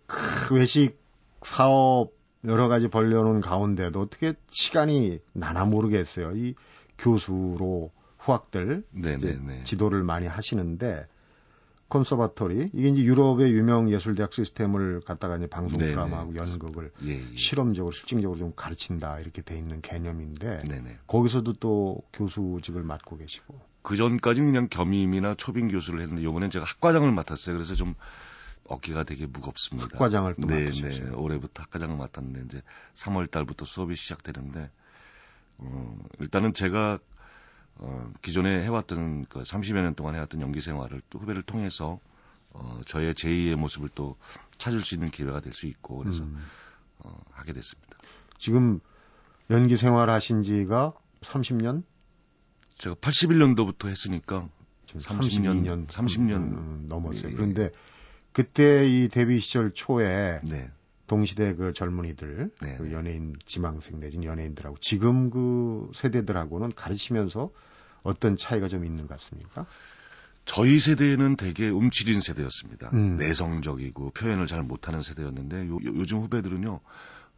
[0.53, 0.99] 외식
[1.43, 2.13] 사업
[2.45, 6.33] 여러 가지 벌려놓은 가운데도 어떻게 시간이 나나 모르겠어요.
[6.37, 6.55] 이
[6.99, 9.63] 교수로 후학들 네, 네, 네.
[9.65, 11.07] 지도를 많이 하시는데
[11.89, 15.79] 콘서바토리 이게 이제 유럽의 유명 예술대학 시스템을 갖다가 이제 방송.
[15.79, 17.37] 드라마하고 연극을 예, 예.
[17.37, 20.99] 실험적으로 실증적으로 좀 가르친다 이렇게 돼 있는 개념인데 네네.
[21.07, 27.11] 거기서도 또 교수직을 맡고 계시고 그 전까지는 그냥 겸임이나 초빙 교수를 했는데 이번엔 제가 학과장을
[27.11, 27.57] 맡았어요.
[27.57, 27.95] 그래서 좀
[28.65, 29.89] 어깨가 되게 무겁습니다.
[29.93, 31.11] 학과장을 또 네, 맡으셨어요.
[31.11, 32.63] 네, 올해부터 학과장을 맡았는데 이제
[32.95, 34.71] 3월 달부터 수업이 시작되는데
[35.59, 36.99] 어, 일단은 제가
[37.77, 41.99] 어, 기존에 해왔던 그 30여 년 동안 해왔던 연기 생활을 또 후배를 통해서
[42.51, 44.17] 어, 저의 제2의 모습을 또
[44.59, 46.45] 찾을 수 있는 기회가 될 수 있고 그래서 음.
[46.99, 47.97] 어, 하게 됐습니다.
[48.39, 48.81] 지금
[49.51, 51.83] 연기 생활 하신 지가 30년?
[52.79, 54.49] 제가 81년도부터 했으니까
[54.87, 57.31] 30년 30년, 30년 음, 넘었어요.
[57.31, 57.71] 예, 그런데
[58.33, 60.71] 그때 이 데뷔 시절 초에 네.
[61.07, 62.77] 동시대 그 젊은이들, 네.
[62.79, 67.51] 그 연예인 지망생 내진 연예인들하고 지금 그 세대들하고는 가르치면서
[68.03, 69.67] 어떤 차이가 좀 있는 것 같습니까?
[70.45, 72.91] 저희 세대는 되게 움츠린 세대였습니다.
[72.95, 73.17] 음.
[73.17, 76.81] 내성적이고 표현을 잘 못하는 세대였는데 요, 요즘 후배들은요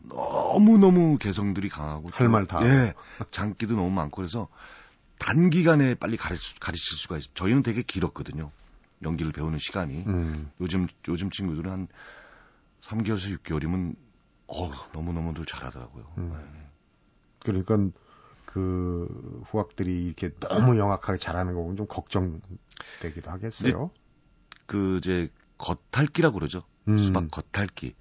[0.09, 2.61] 너무 너무 개성들이 강하고 할 말 다.
[2.65, 2.95] 예,
[3.31, 4.49] 장기도 너무 많고 그래서
[5.19, 7.33] 단기간에 빨리 가르치, 가르칠 수가 있어요.
[7.35, 8.51] 저희는 되게 길었거든요.
[9.03, 10.05] 연기를 배우는 시간이.
[10.07, 10.51] 음.
[10.61, 11.89] 요즘, 요즘 친구들은 한
[12.83, 13.97] 3개월에서 6개월이면,
[14.47, 16.13] 어 너무너무들 잘하더라고요.
[16.19, 16.33] 음.
[16.33, 16.71] 네.
[17.41, 17.79] 그러니까
[18.45, 23.91] 그 후학들이 이렇게 너무 영악하게 잘하는 거 보면 좀 걱정되기도 하겠어요.
[24.67, 26.63] 그 이제 겉핥기라고 그러죠.
[26.89, 26.99] 음.
[26.99, 27.95] 수박 겉핥기.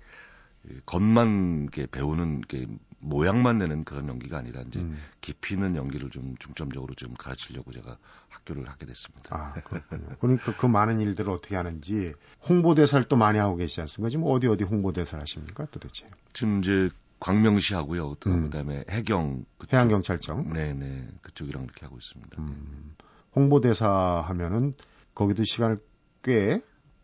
[0.85, 2.67] 겉만 이렇게 배우는 게
[3.03, 4.97] 모양만 내는 그런 연기가 아니라 이제 음.
[5.21, 7.97] 깊이 있는 연기를 좀 중점적으로 좀 가르치려고 제가
[8.29, 9.35] 학교를 하게 됐습니다.
[9.35, 10.15] 아, 그렇군요.
[10.19, 12.13] 그러니까 그 많은 일들을 어떻게 하는지
[12.47, 14.09] 홍보대사를 또 많이 하고 계시지 않습니까?
[14.09, 16.09] 지금 어디 어디 홍보대사를 하십니까 도대체?
[16.33, 16.89] 지금 이제
[17.19, 18.15] 광명시 하고요.
[18.19, 18.43] 또 음.
[18.43, 20.51] 그다음에 해경 그쪽, 해양경찰청.
[20.53, 22.41] 네네 그쪽이랑 이렇게 하고 있습니다.
[22.41, 22.95] 음.
[23.35, 24.73] 홍보대사 하면은
[25.15, 25.79] 거기도 시간을
[26.23, 26.61] 꽤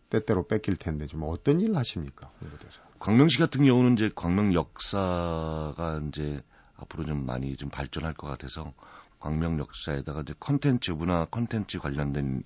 [0.10, 2.82] 때때로 뺏길 텐데 좀 어떤 일을 하십니까 홍보대사?
[3.00, 6.42] 광명시 같은 경우는 이제 광명 역사가 이제
[6.76, 8.74] 앞으로 좀 많이 좀 발전할 것 같아서
[9.20, 12.44] 광명 역사에다가 이제 컨텐츠 문화 컨텐츠 관련된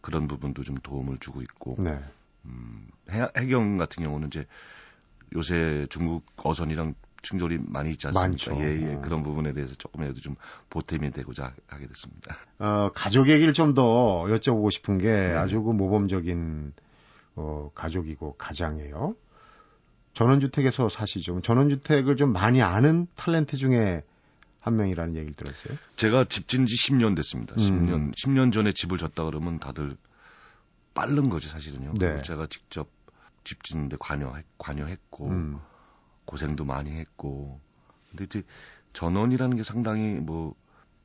[0.00, 1.98] 그런 부분도 좀 도움을 주고 있고 네.
[2.44, 4.46] 음, 해, 해경 같은 경우는 이제
[5.34, 8.52] 요새 중국 어선이랑 충돌이 많이 있지 않습니까?
[8.54, 8.64] 많죠.
[8.64, 8.94] 예, 예.
[8.94, 9.00] 어.
[9.00, 10.36] 그런 부분에 대해서 조금이라도 좀
[10.70, 12.36] 보탬이 되고자 하게 됐습니다.
[12.58, 15.34] 어, 가족 얘기를 좀 더 여쭤보고 싶은 게 네.
[15.34, 16.72] 아주 그 모범적인
[17.38, 19.14] 어, 가족이고 가장이에요.
[20.14, 21.40] 전원주택에서 사시죠.
[21.40, 24.02] 전원주택을 좀 많이 아는 탤런트 중에
[24.60, 25.78] 한 명이라는 얘기를 들었어요.
[25.94, 27.54] 제가 집진 지 10년 됐습니다.
[27.54, 27.58] 음.
[27.58, 29.96] 10년, 10년 전에 집을 졌다 그러면 다들
[30.94, 31.94] 빠른 거지 사실은요.
[31.94, 32.20] 네.
[32.22, 32.90] 제가 직접
[33.44, 35.60] 집 짓는데 관여, 관여했고, 음.
[36.24, 37.60] 고생도 많이 했고.
[38.10, 38.42] 근데 이제
[38.94, 40.54] 전원이라는 게 상당히 뭐,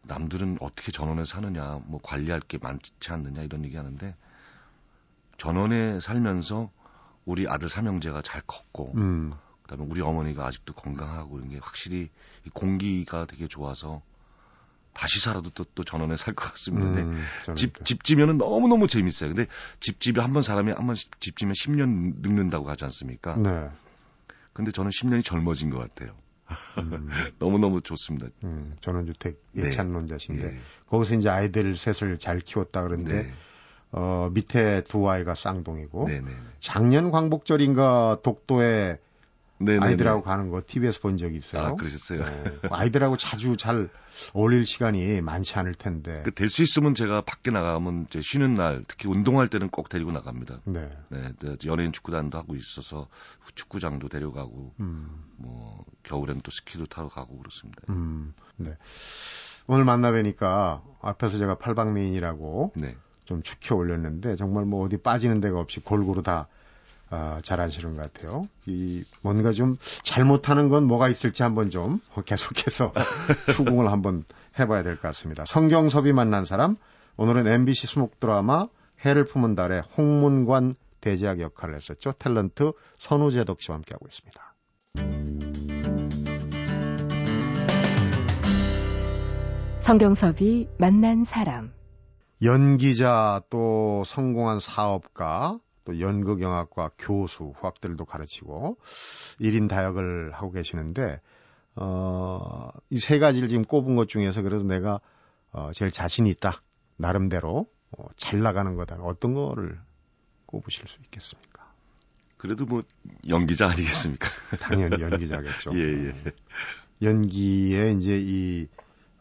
[0.01, 4.15] 남들은 어떻게 전원에 사느냐, 뭐 관리할 게 많지 않느냐 이런 얘기 하는데,
[5.43, 6.71] 전원에 살면서
[7.25, 9.34] 우리 아들 삼형제가 잘 컸고 음.
[9.63, 12.10] 그다음에 우리 어머니가 아직도 건강하고 이런 게 확실히
[12.45, 14.01] 이 공기가 되게 좋아서
[14.93, 16.86] 다시 살아도 또, 또 전원에 살 것 같습니다.
[16.86, 19.34] 근데 음, 집, 집 지면은 너무너무 재밌어요.
[19.34, 19.47] 근데
[19.82, 23.36] 집 집에 한번 사람이 한 번 집 지면 10년 늙는다고 하지 않습니까?
[23.36, 23.69] 네.
[24.53, 26.15] 근데 저는 10년이 젊어진 것 같아요.
[26.77, 27.10] 음.
[27.39, 28.27] 너무너무 좋습니다.
[28.45, 30.58] 음, 전원주택 예찬론자신데 네.
[30.88, 33.34] 거기서 이제 아이들 셋을 잘 키웠다 그러는데 네.
[33.93, 36.32] 어, 밑에 두 아이가 쌍둥이고 네네.
[36.60, 38.99] 작년 광복절인가 독도에
[39.60, 39.86] 네네네.
[39.86, 41.62] 아이들하고 가는 거 TV에서 본 적이 있어요.
[41.62, 42.21] 아, 그러셨어요?
[42.23, 43.88] 어, 아이들하고 자주 잘
[44.34, 46.21] 어울릴 시간이 많지 않을 텐데.
[46.25, 50.12] 그 될 수 있으면 제가 밖에 나가면 이제 쉬는 날, 특히 운동할 때는 꼭 데리고
[50.12, 50.60] 나갑니다.
[50.65, 50.89] 네.
[51.10, 51.32] 네,
[51.65, 53.08] 연예인 축구단도 하고 있어서
[53.56, 55.23] 축구장도 데려가고, 음.
[55.38, 57.82] 뭐 겨울엔 또 스키도 타러 가고 그렇습니다.
[57.89, 58.34] 음.
[58.58, 58.75] 네.
[59.67, 62.97] 오늘 만나 뵈니까 앞에서 제가 팔방미인이라고 네.
[63.25, 66.47] 좀 축혀 올렸는데 정말 뭐 어디 빠지는 데가 없이 골고루 다
[67.09, 68.43] 어, 잘하시는 것 같아요.
[68.65, 72.91] 이 뭔가 좀 잘못하는 건 뭐가 있을지 한번 좀 계속해서
[73.53, 74.23] 추궁을 한번
[74.59, 75.45] 해봐야 될 것 같습니다.
[75.45, 76.75] 성경섭이 만난 사람
[77.17, 78.67] 오늘은 MBC 수목 드라마
[79.05, 82.13] 해를 품은 달에 홍문관 대제학 역할을 했었죠.
[82.13, 84.53] 탤런트 선우재덕 씨와 함께하고 있습니다.
[89.81, 91.73] 성경섭이 만난 사람
[92.43, 98.77] 연기자 또 성공한 사업가 또 연극영화과 교수, 후학들도 가르치고
[99.41, 101.21] 1인 다역을 하고 계시는데
[101.75, 104.99] 어, 이 세 가지를 지금 꼽은 것 중에서 그래도 내가
[105.51, 106.62] 어, 제일 자신이 있다.
[106.97, 108.95] 나름대로 어, 잘 나가는 거다.
[109.01, 109.79] 어떤 거를
[110.45, 111.71] 꼽으실 수 있겠습니까?
[112.38, 112.84] 그래도 뭐
[113.27, 114.29] 연기자 아니겠습니까?
[114.60, 115.71] 당연히 연기자겠죠.
[115.77, 116.13] 예, 예.
[117.01, 118.67] 연기에 이제 이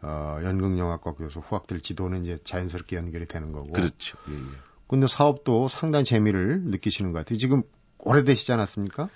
[0.03, 3.73] 어, 연극영화과 교수 후학들 지도는 이제 자연스럽게 연결이 되는 거고.
[3.73, 4.19] 그렇죠.
[4.29, 4.41] 예, 예.
[4.88, 7.38] 근데 사업도 상당히 재미를 느끼시는 것 같아요.
[7.38, 7.62] 지금
[7.99, 9.09] 오래되시지 않았습니까?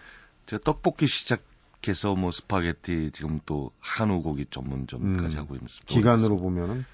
[0.47, 5.87] 제가 떡볶이 시작해서 뭐 스파게티 지금 또 한우 고기 전문점까지 음, 하고 있습니다.
[5.87, 6.85] 기간으로 보면은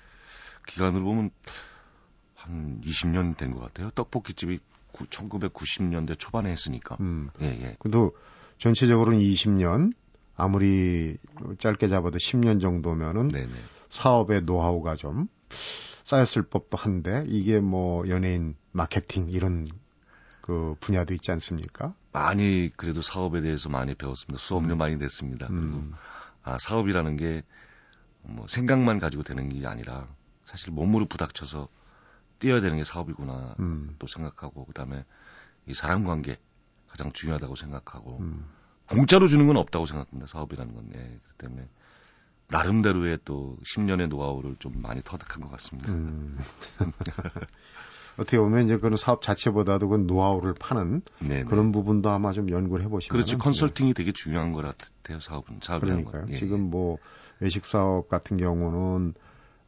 [0.67, 1.31] 기간으로 보면
[2.35, 3.91] 한 20년 된 것 같아요.
[3.91, 4.59] 떡볶이 집이
[4.93, 6.97] 1990년대 초반에 했으니까.
[7.01, 7.31] 음.
[7.41, 7.77] 예, 예.
[7.79, 7.99] 근데
[8.59, 9.93] 전체적으로는 20년
[10.35, 11.17] 아무리
[11.59, 13.53] 짧게 잡아도 10년 정도면은 네네.
[13.93, 15.29] 사업의 노하우가 좀
[16.05, 19.69] 쌓였을 법도 한데 이게 뭐 연예인 마케팅 이런
[20.41, 21.95] 그 분야도 있지 않습니까?
[22.11, 24.43] 많이 그래도 사업에 대해서 많이 배웠습니다.
[24.43, 24.79] 수업료 음.
[24.79, 25.47] 많이 냈습니다.
[25.47, 25.95] 그리고 음.
[26.43, 27.43] 아 사업이라는 게
[28.23, 30.09] 뭐 생각만 가지고 되는 게 아니라
[30.45, 31.69] 사실 몸으로 부닥쳐서
[32.39, 33.95] 뛰어야 되는 게 사업이구나 음.
[33.99, 35.05] 또 생각하고 그다음에
[35.67, 36.37] 이 사람 관계
[36.89, 38.47] 가장 중요하다고 생각하고 음.
[38.89, 40.27] 공짜로 주는 건 없다고 생각합니다.
[40.27, 40.89] 사업이라는 건.
[40.95, 40.99] 예.
[40.99, 41.69] 그렇기 때문에
[42.53, 45.93] 나름대로의 또 10년의 노하우를 좀 많이 터득한 것 같습니다.
[45.93, 46.39] 음.
[48.19, 51.45] 어떻게 보면 이제 그런 사업 자체보다도 그 노하우를 파는 네네.
[51.45, 53.39] 그런 부분도 아마 좀 연구를 해보시면 그렇죠.
[53.39, 53.95] 컨설팅이 예.
[53.95, 55.19] 되게 중요한 것 같아요.
[55.21, 55.61] 사업은.
[55.81, 56.27] 그러니까요.
[56.29, 56.37] 예.
[56.37, 56.99] 지금 뭐
[57.41, 59.15] 외식 사업 같은 경우는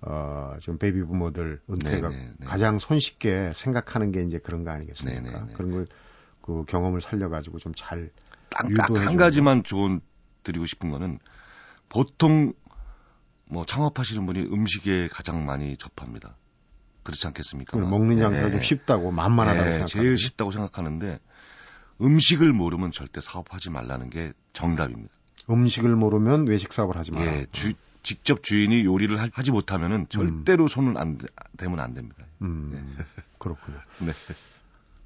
[0.03, 2.35] 어, 지금 베이비 부머들 은퇴가 네네네.
[2.45, 5.21] 가장 손쉽게 생각하는 게 이제 그런 거 아니겠습니까?
[5.23, 5.53] 네네네.
[5.55, 5.87] 그런 걸
[6.45, 8.11] 그 경험을 살려가지고 좀잘
[8.69, 10.03] 유도해 한 가지만 조언
[10.43, 11.19] 드리고 싶은 거는
[11.89, 12.53] 보통
[13.55, 16.37] 뭐 창업하시는 분이 음식에 가장 많이 접합니다.
[17.05, 17.79] 그렇지 않겠습니까?
[17.79, 18.53] 먹는 장사가 네.
[18.53, 21.21] 좀 쉽다고 만만하다고 네, 생각하는 제일 쉽다고 생각하는데
[22.01, 25.15] 음식을 모르면 절대 사업하지 말라는 게 정답입니다.
[25.49, 27.33] 음식을 모르면 외식 사업을 하지 마라.
[27.33, 30.07] 예, 주, 직접 주인이 요리를 하, 지 못하면은 음.
[30.09, 30.69] 절대로 음.
[30.69, 31.19] 손을 안
[31.57, 32.25] 대면 안 됩니다.
[32.43, 33.05] 음, 네.
[33.39, 33.79] 그렇군요.
[33.99, 34.13] 네.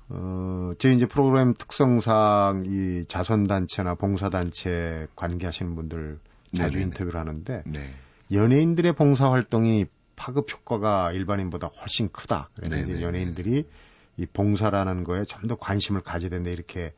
[0.08, 6.18] 어, 제 이제 프로그램 특성상 이 자선단체나 봉사단체 관계하시는 분들
[6.54, 6.82] 자주 네네네.
[6.84, 7.94] 인터뷰를 하는데 네.
[8.32, 9.86] 연예인들의 봉사 활동이
[10.16, 12.50] 파급 효과가 일반인보다 훨씬 크다.
[12.56, 13.64] 그래서 연예인들이
[14.16, 16.92] 이 봉사라는 거에 좀 더 관심을 가져야 된다 이렇게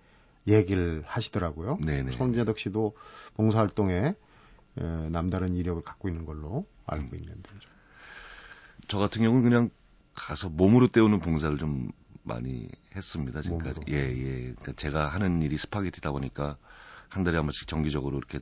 [0.48, 1.78] 얘기를 하시더라고요.
[1.84, 2.12] 네네.
[2.12, 2.96] 손재덕 씨도
[3.34, 4.14] 봉사 활동에
[5.10, 7.50] 남다른 이력을 갖고 있는 걸로 알고 있는데.
[8.88, 9.70] 저 같은 경우는 그냥
[10.14, 13.80] 가서 몸으로 때우는 봉사를 좀 많이 했습니다 지금까지.
[13.80, 13.96] 몸으로.
[13.96, 14.40] 예, 예.
[14.40, 16.56] 그러니까 제가 하는 일이 스파게티다 보니까
[17.08, 18.40] 한 달에 한 번씩 정기적으로 이렇게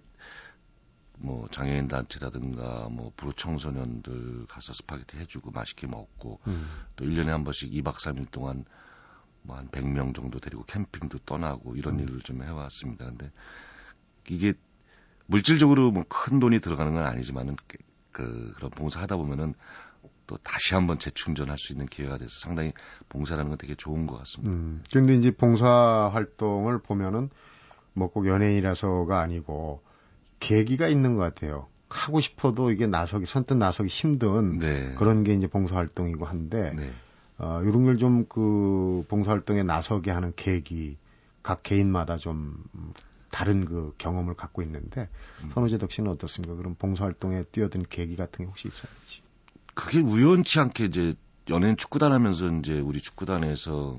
[1.20, 6.68] 뭐 장애인 단체라든가 뭐 불우 청소년들 가서 스파게티 해주고 맛있게 먹고 음.
[6.96, 8.64] 또 1년에 한 번씩 2박 3일 동안
[9.42, 12.00] 뭐 한 100명 정도 데리고 캠핑도 떠나고 이런 음.
[12.00, 13.06] 일을 좀 해왔습니다.
[13.06, 13.30] 근데
[14.28, 14.52] 이게
[15.26, 17.78] 물질적으로 뭐 큰 돈이 들어가는 건 아니지만은 그,
[18.12, 19.54] 그 그런 봉사 하다 보면은
[20.26, 22.72] 또 다시 한번 재충전할 수 있는 기회가 돼서 상당히
[23.08, 24.54] 봉사라는 건 되게 좋은 것 같습니다.
[24.54, 24.82] 음.
[24.90, 27.30] 그런데 이제 봉사 활동을 보면은
[27.94, 29.82] 뭐 꼭 연예인이라서가 아니고
[30.40, 31.66] 계기가 있는 것 같아요.
[31.90, 34.94] 하고 싶어도 이게 나서기 선뜻 나서기 힘든 네.
[34.96, 36.90] 그런 게 이제 봉사활동이고 한데 네.
[37.38, 40.96] 어, 이런 걸 좀 그 봉사활동에 나서게 하는 계기
[41.42, 42.62] 각 개인마다 좀
[43.30, 45.08] 다른 그 경험을 갖고 있는데
[45.44, 45.50] 음.
[45.54, 46.54] 선우재덕 씨는 어떻습니까?
[46.56, 49.22] 그럼 봉사활동에 뛰어든 계기 같은 게 혹시 있었는지?
[49.74, 51.14] 그게 우연치 않게 이제
[51.48, 53.98] 연예인 축구단 하면서 이제 우리 축구단에서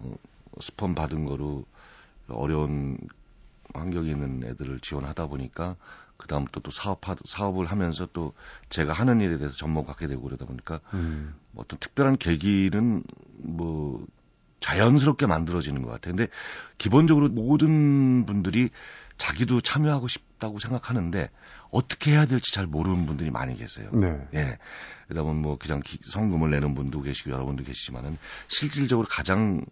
[0.59, 1.65] 스폰 받은 거로
[2.27, 2.97] 어려운
[3.73, 5.75] 환경에 있는 애들을 지원하다 보니까
[6.19, 8.33] 그 다음부터 또 사업 사업을 하면서 또
[8.67, 11.33] 제가 하는 일에 대해서 전문 갖게 되고 그러다 보니까 음.
[11.51, 13.03] 뭐 어떤 특별한 계기는
[13.37, 14.05] 뭐
[14.59, 16.15] 자연스럽게 만들어지는 것 같아요.
[16.15, 16.31] 근데
[16.77, 18.69] 기본적으로 모든 분들이
[19.17, 21.29] 자기도 참여하고 싶다고 생각하는데
[21.71, 23.89] 어떻게 해야 될지 잘 모르는 분들이 많이 계세요.
[23.93, 24.27] 네.
[24.33, 24.57] 예.
[25.07, 28.17] 그러다 보면 뭐 그냥 기, 성금을 내는 분도 계시고 여러분도 계시지만은
[28.49, 29.63] 실질적으로 가장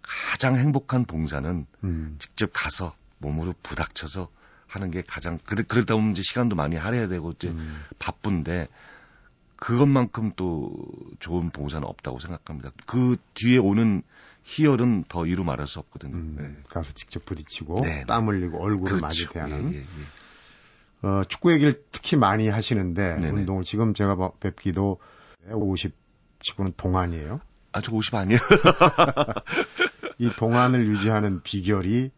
[0.00, 2.16] 가장 행복한 봉사는 음.
[2.18, 4.30] 직접 가서 몸으로 부닥쳐서
[4.66, 7.84] 하는 게 가장 그러, 그러다 보면 이제 시간도 많이 할애해야 되고 이제 음.
[7.98, 8.68] 바쁜데
[9.56, 10.72] 그것만큼 또
[11.20, 12.70] 좋은 봉사는 없다고 생각합니다.
[12.86, 14.02] 그 뒤에 오는
[14.44, 16.16] 희열은 더 이루 말할 수 없거든요.
[16.16, 16.62] 음, 네.
[16.68, 18.04] 가서 직접 부딪히고 네.
[18.06, 19.06] 땀 흘리고 얼굴을 그렇죠.
[19.06, 19.72] 맞이 대하는.
[19.72, 21.06] 예, 예, 예.
[21.06, 23.30] 어, 축구 얘기를 특히 많이 하시는데 네네.
[23.30, 24.98] 운동을 지금 제가 뵙기도
[25.50, 25.92] 50
[26.40, 27.40] 치고는 동안이에요.
[27.72, 28.38] 아, 저 50 아니에요.
[30.18, 32.10] 이 동안을 유지하는 비결이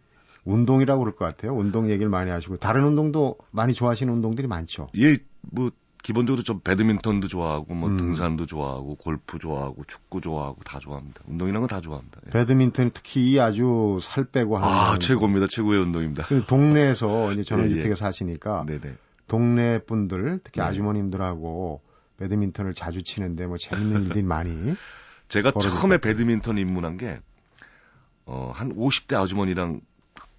[0.47, 1.55] 운동이라고 그럴 것 같아요.
[1.55, 4.89] 운동 얘기를 많이 하시고 다른 운동도 많이 좋아하시는 운동들이 많죠.
[4.97, 5.71] 예, 뭐
[6.03, 7.97] 기본적으로 좀 배드민턴도 좋아하고 뭐 음.
[7.97, 11.21] 등산도 좋아하고 골프 좋아하고 축구 좋아하고 다 좋아합니다.
[11.27, 12.21] 운동이란 건 다 좋아합니다.
[12.27, 12.31] 예.
[12.31, 15.49] 배드민턴 특히 아주 살 빼고 하는 아 최고입니다.
[15.49, 16.23] 최고의 운동입니다.
[16.25, 17.95] 그 동네에서 이제 전원주택에 예, 예.
[17.97, 18.95] 사시니까 네네.
[19.27, 20.67] 동네 분들 특히 네.
[20.69, 21.83] 아주머님들하고
[22.19, 24.75] 배드민턴을 자주 치는데 뭐 재밌는 일들이 많이
[25.29, 27.19] 제가 처음에 배드민턴 입문한 게
[28.27, 29.81] 어, 한 50대 아주머니랑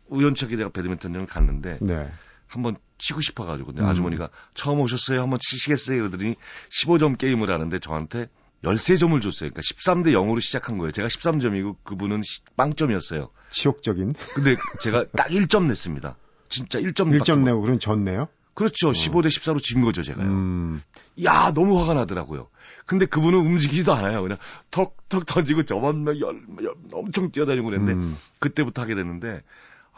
[0.09, 2.11] 우연찮게 제가 배드민턴을 갔는데 네.
[2.47, 3.87] 한번 치고 싶어가지고 근데 음.
[3.87, 6.35] 아주머니가 처음 오셨어요 한번 치시겠어요 그러더니
[6.69, 8.27] 15점 게임을 하는데 저한테
[8.63, 9.51] 13점을 줬어요.
[9.51, 10.91] 그러니까 13대 0으로 시작한 거예요.
[10.91, 12.21] 제가 13점이고 그분은
[12.55, 13.29] 빵점이었어요.
[13.51, 14.13] 치욕적인.
[14.33, 16.17] 근데 제가 딱 1점 냈습니다.
[16.49, 18.27] 진짜 1점 1점 내고 그럼 졌네요?
[18.55, 18.89] 그렇죠.
[18.89, 18.91] 어.
[18.91, 20.25] 15대 14로 진 거죠, 제가요.
[20.25, 20.81] 음.
[21.23, 22.49] 야, 너무 화가 나더라고요.
[22.87, 24.23] 근데 그분은 움직이지도 않아요.
[24.23, 24.39] 그냥
[24.71, 28.17] 턱 턱 던지고 저만 열, 열, 엄청 뛰어다니고 그랬는데 음.
[28.39, 29.41] 그때부터 하게 됐는데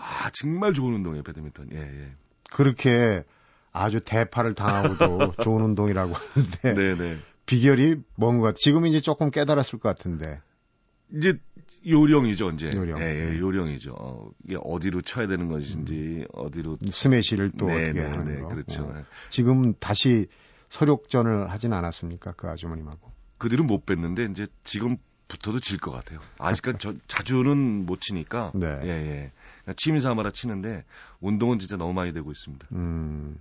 [0.01, 1.69] 아, 정말 좋은 운동이에요, 배드민턴.
[1.73, 2.11] 예, 예.
[2.51, 3.23] 그렇게
[3.71, 7.17] 아주 대파를 당하고도 좋은 운동이라고 하는데 네네.
[7.45, 10.37] 비결이 뭔가 지금 이제 조금 깨달았을 것 같은데
[11.15, 11.33] 이제
[11.87, 12.99] 요령이죠 이제 요령.
[13.01, 16.25] 예, 예, 요령이죠 어, 이게 어디로 쳐야 되는 것인지 음.
[16.33, 19.03] 어디로 스매시를 또 네, 어떻게 네, 하는 네, 거 그렇죠 어.
[19.29, 20.27] 지금 다시
[20.69, 26.77] 서력전을 하진 않았습니까 그 아주머님하고 그 뒤로 못 뵀는데 이제 지금부터도 질 것 같아요 아직까지
[26.79, 28.67] 저, 자주는 못 치니까 네.
[28.83, 29.31] 예, 예.
[29.77, 30.85] 취미 삼아라 치는데
[31.19, 32.67] 운동은 진짜 너무 많이 되고 있습니다.
[32.73, 33.37] 음.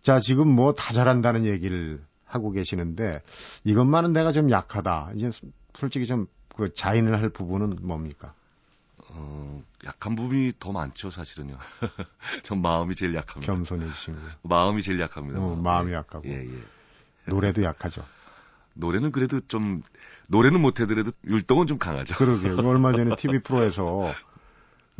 [0.00, 3.22] 자, 지금 뭐 다 잘한다는 얘기를 하고 계시는데
[3.64, 5.12] 이것만은 내가 좀 약하다.
[5.14, 5.30] 이제
[5.74, 8.34] 솔직히 좀 그 자인을 할 부분은 뭡니까?
[9.08, 11.56] 어, 약한 부분이 더 많죠, 사실은요.
[12.44, 13.52] 전 마음이 제일 약합니다.
[13.52, 14.20] 겸손해지신 거.
[14.42, 15.40] 마음이 제일 약합니다.
[15.40, 16.28] 어, 마음이 약하고.
[16.28, 16.62] 예, 예.
[17.26, 18.04] 노래도 약하죠.
[18.74, 19.82] 노래는 그래도 좀
[20.28, 22.14] 노래는 못해더라도 율동은 좀 강하죠.
[22.16, 22.56] 그러게요.
[22.66, 24.14] 얼마 전에 TV 프로에서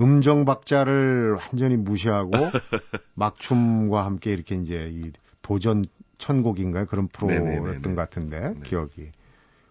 [0.01, 2.31] 음정 박자를 완전히 무시하고
[3.15, 5.85] 막춤과 함께 이렇게 이제 이 도전
[6.19, 6.87] 천곡인가요?
[6.87, 8.61] 그런 프로였던 것 같은데 네.
[8.65, 9.11] 기억이.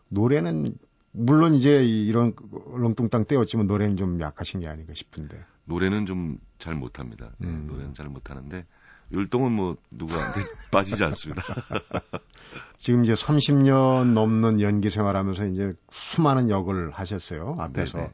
[0.10, 0.76] 노래는
[1.12, 5.38] 물론 이제 이런 렁뚱땅 떼었지만 노래는 좀 약하신 게 아닌가 싶은데.
[5.66, 7.32] 노래는 좀 잘 못합니다.
[7.40, 7.66] 네, 음.
[7.68, 8.66] 노래는 잘 못하는데
[9.12, 10.40] 율동은 뭐 누구한테
[10.72, 11.42] 빠지지 않습니다.
[12.78, 17.58] 지금 이제 30년 넘는 연기 생활하면서 이제 수많은 역을 하셨어요.
[17.60, 17.98] 앞에서.
[17.98, 18.12] 네네.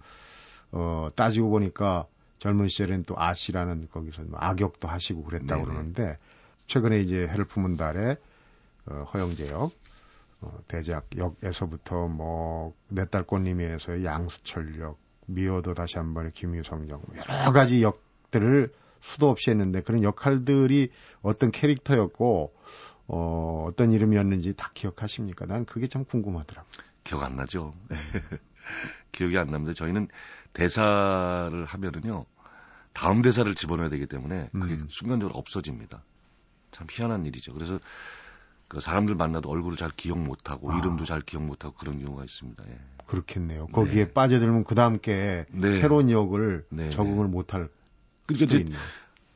[0.80, 2.06] 어, 따지고 보니까
[2.40, 5.66] 젊은 시절엔 또 아씨라는 거기서 뭐 악역도 하시고 그랬다고 네네.
[5.66, 6.18] 그러는데
[6.68, 8.18] 최근에 이제 해를 품은 달에
[8.86, 9.72] 어, 허영재 역,
[10.42, 17.02] 어, 대작 역에서부터 뭐 내 딸 꽃님이에서의 양수철 역, 미워도 다시 한 번의 김유성 역
[17.16, 20.92] 여러 가지 역들을 수도 없이 했는데 그런 역할들이
[21.24, 22.54] 어떤 캐릭터였고
[23.08, 25.46] 어, 어떤 이름이었는지 다 기억하십니까?
[25.48, 26.72] 난 그게 참 궁금하더라고요.
[27.04, 27.74] 기억 안 나죠.
[29.12, 29.74] 기억이 안 납니다.
[29.74, 30.08] 저희는
[30.54, 32.26] 대사를 하면은요,
[32.94, 34.88] 다음 대사를 집어넣어야 되기 때문에 그게 음.
[34.90, 36.04] 순간적으로 없어집니다.
[36.72, 37.54] 참 희한한 일이죠.
[37.54, 37.80] 그래서
[38.68, 40.78] 그 사람들 만나도 얼굴을 잘 기억 못하고 아.
[40.78, 42.64] 이름도 잘 기억 못하고 그런 경우가 있습니다.
[42.68, 42.80] 예.
[43.06, 43.68] 그렇겠네요.
[43.68, 44.14] 거기에 네.
[44.14, 45.80] 빠져들면 그 다음께 네.
[45.80, 46.90] 새로운 역을 네.
[46.90, 47.70] 적응을 못할
[48.26, 48.80] 그러니까 수도 있네요.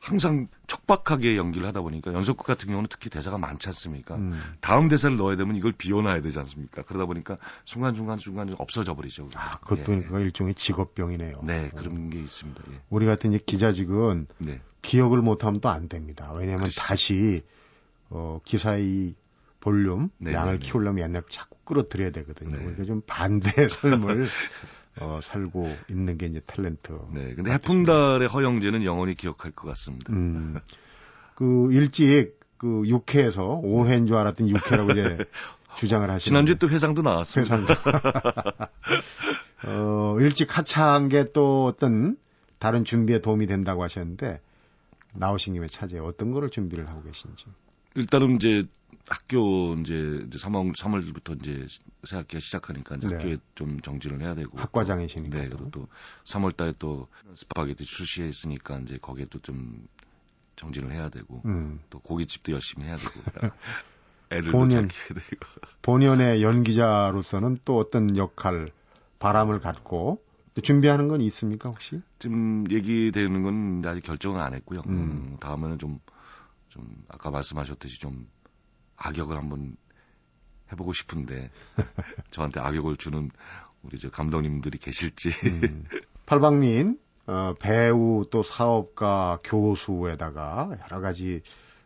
[0.02, 4.16] 항상 촉박하게 연기를 하다 보니까 연속극 같은 경우는 특히 대사가 많지 않습니까?
[4.16, 4.40] 음.
[4.60, 6.82] 다음 대사를 넣어야 되면 이걸 비워놔야 되지 않습니까?
[6.82, 9.28] 그러다 보니까 순간순간 순간 없어져 버리죠.
[9.36, 10.20] 아, 그것도 예, 예.
[10.22, 11.42] 일종의 직업병이네요.
[11.44, 12.62] 네, 그런 게 있습니다.
[12.72, 12.80] 예.
[12.90, 14.60] 우리 같은 기자직은 네.
[14.82, 16.32] 기억을 못하면 또 안 됩니다.
[16.32, 16.76] 왜냐하면 그렇지.
[16.76, 17.42] 다시
[18.10, 19.14] 어, 기사의
[19.60, 20.66] 볼륨 네, 양을 네, 네.
[20.66, 22.56] 키우려면 옛날 자꾸 끌어들여야 되거든요.
[22.56, 22.58] 네.
[22.58, 24.28] 그러니까 좀 반대 의 삶을
[25.00, 26.92] 어, 살고 있는 게 이제 탤런트.
[27.12, 27.34] 네.
[27.34, 30.12] 근데 해풍달의 허영재는 영원히 기억할 것 같습니다.
[30.12, 30.58] 음.
[31.34, 35.24] 그 일찍 그 6회에서 5회인 줄 알았던 6회라고 이제
[35.78, 36.18] 주장을 하시는.
[36.20, 37.56] 지난주에 또 회상도 나왔습니다.
[37.56, 37.74] 회상도.
[39.64, 42.16] 어, 일찍 하차한 게 또 어떤
[42.58, 44.40] 다른 준비에 도움이 된다고 하셨는데
[45.14, 47.46] 나오신 김에 차제 어떤 거를 준비를 하고 계신지.
[47.94, 48.66] 일단은 이제
[49.06, 49.94] 학교 이제
[50.30, 51.66] 3월 3월부터 이제
[52.04, 53.14] 새 학기가 시작하니까 이제 네.
[53.14, 55.88] 학교에 좀 정진을 해야 되고 학과장이시니까 네, 그리고 또
[56.24, 59.86] 3월 달에 또 스파게티 출시가 있으니까 이제 거기에 또 좀
[60.56, 61.80] 정진을 해야 되고 음.
[61.90, 63.10] 또 고깃집도 열심히 해야 되고
[64.30, 65.40] 애들도 본연, 되고
[65.82, 68.70] 본연의 연기자로서는 또 어떤 역할
[69.18, 70.22] 바람을 갖고
[70.62, 72.00] 준비하는 건 있습니까 혹시?
[72.18, 74.82] 지금 얘기되는 건 아직 결정은 안 했고요.
[74.86, 74.92] 음.
[74.92, 76.00] 음, 다음에는 좀,
[76.72, 78.26] 좀 아까 말씀하셨듯이 좀
[78.96, 79.76] 악역을 한번
[80.72, 81.50] 해보고 싶은데
[82.30, 83.30] 저한테 악역을 주는
[83.82, 85.28] 우리 저 감독님들이 계실지.
[85.28, 85.84] 음.
[86.24, 91.42] 팔방민 어, 배우 또 사업가 교수에다가 여러 가지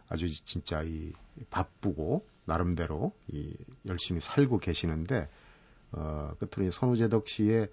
[0.09, 1.13] 아주 진짜 이
[1.51, 3.57] 바쁘고 나름대로 이
[3.89, 5.29] 열심히 살고 계시는데
[5.93, 7.69] 어, 끝으로 선우재덕 씨의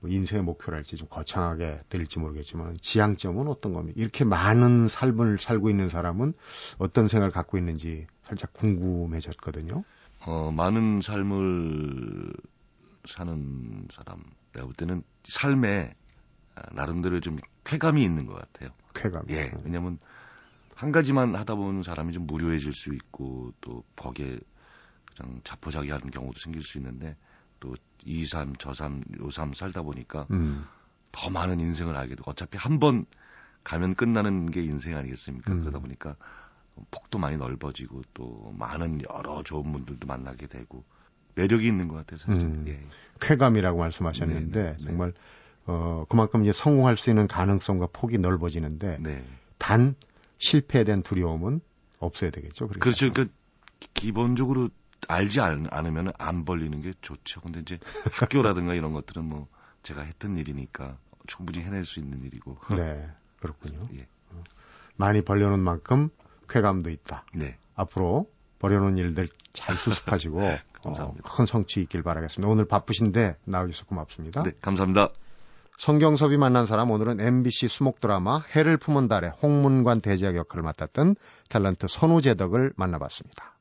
[0.00, 4.00] 뭐 인생의 목표랄지 좀 거창하게 들릴지 모르겠지만 지향점은 어떤 겁니까?
[4.00, 6.32] 이렇게 많은 삶을 살고 있는 사람은
[6.78, 9.84] 어떤 생각을 갖고 있는지 살짝 궁금해졌거든요.
[10.26, 12.32] 어, 많은 삶을
[13.04, 15.94] 사는 사람, 내가 볼 때는 삶에
[16.72, 18.70] 나름대로 좀 쾌감이 있는 것 같아요.
[18.94, 19.24] 쾌감.
[19.30, 19.52] 예.
[19.64, 19.98] 왜냐면
[20.74, 24.38] 한 가지만 하다 보면 사람이 좀 무료해질 수 있고 또 거기에
[25.14, 27.16] 그냥 자포자기하는 경우도 생길 수 있는데
[27.60, 30.64] 또이 삶, 저 삶, 요삶 살다 보니까 음.
[31.12, 33.06] 더 많은 인생을 알게 되고 어차피 한 번
[33.62, 35.52] 가면 끝나는 게 인생 아니겠습니까?
[35.52, 35.60] 음.
[35.60, 36.16] 그러다 보니까
[36.90, 40.82] 폭도 많이 넓어지고 또 많은 여러 좋은 분들도 만나게 되고
[41.34, 42.42] 매력이 있는 것 같아요, 사실.
[42.42, 42.64] 음.
[42.68, 42.80] 예.
[43.20, 44.76] 쾌감이라고 말씀하셨는데 네네.
[44.78, 44.84] 네.
[44.84, 45.12] 정말
[45.66, 49.24] 어 그만큼 이제 성공할 수 있는 가능성과 폭이 넓어지는데 네.
[49.58, 49.94] 단
[50.38, 51.60] 실패에 대한 두려움은
[51.98, 52.66] 없어야 되겠죠.
[52.66, 52.82] 그러니까.
[52.84, 53.12] 그렇죠.
[53.12, 53.36] 그러니까
[53.92, 54.70] 기본적으로
[55.08, 57.40] 알지 않, 않으면 안 벌리는 게 좋죠.
[57.40, 57.78] 근데 이제
[58.12, 59.48] 학교라든가 이런 것들은 뭐
[59.82, 62.58] 제가 했던 일이니까 충분히 해낼 수 있는 일이고.
[62.76, 63.08] 네,
[63.40, 63.88] 그렇군요.
[63.94, 64.06] 예.
[64.96, 66.08] 많이 벌려놓은 만큼
[66.48, 67.24] 쾌감도 있다.
[67.34, 67.56] 네.
[67.74, 71.28] 앞으로 벌여놓은 일들 잘 수습하시고 네, 감사합니다.
[71.28, 72.50] 어, 큰 성취 있길 바라겠습니다.
[72.50, 74.42] 오늘 바쁘신데 나와주셔서 고맙습니다.
[74.42, 75.08] 네, 감사합니다.
[75.78, 81.16] 성경섭이 만난 사람 오늘은 MBC 수목 드라마 해를 품은 달에 홍문관 대제학 역할을 맡았던
[81.48, 83.59] 탤런트 선우재덕을 만나봤습니다.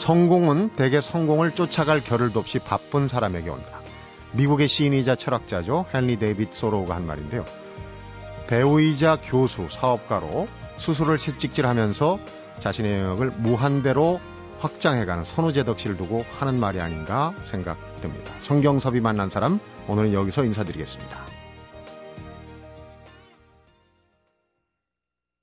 [0.00, 3.82] 성공은 대개 성공을 쫓아갈 겨를도 없이 바쁜 사람에게 온다.
[4.32, 5.84] 미국의 시인이자 철학자죠.
[5.94, 7.44] 헨리 데이빗 소로우가 한 말인데요.
[8.46, 12.18] 배우이자 교수, 사업가로 스스로를 채찍질하면서
[12.60, 14.20] 자신의 영역을 무한대로
[14.60, 18.32] 확장해가는 선우재덕 씨를 두고 하는 말이 아닌가 생각됩니다.
[18.40, 21.39] 성경섭이 만난 사람 오늘은 여기서 인사드리겠습니다.